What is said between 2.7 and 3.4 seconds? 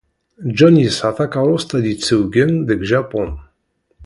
Japun.